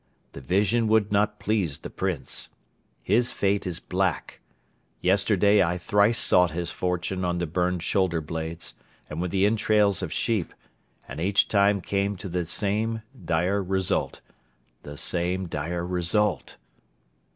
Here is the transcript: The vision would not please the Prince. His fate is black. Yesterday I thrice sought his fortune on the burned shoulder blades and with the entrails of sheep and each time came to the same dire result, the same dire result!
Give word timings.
The 0.31 0.41
vision 0.41 0.87
would 0.87 1.11
not 1.11 1.37
please 1.39 1.77
the 1.77 1.91
Prince. 1.91 2.49
His 3.03 3.31
fate 3.31 3.67
is 3.67 3.79
black. 3.79 4.39
Yesterday 4.99 5.61
I 5.61 5.77
thrice 5.77 6.17
sought 6.17 6.49
his 6.49 6.71
fortune 6.71 7.23
on 7.23 7.37
the 7.37 7.45
burned 7.45 7.83
shoulder 7.83 8.19
blades 8.19 8.73
and 9.11 9.21
with 9.21 9.29
the 9.29 9.45
entrails 9.45 10.01
of 10.01 10.11
sheep 10.11 10.55
and 11.07 11.19
each 11.21 11.47
time 11.49 11.81
came 11.81 12.15
to 12.15 12.29
the 12.29 12.47
same 12.47 13.03
dire 13.25 13.61
result, 13.61 14.21
the 14.81 14.97
same 14.97 15.47
dire 15.47 15.85
result! 15.85 16.55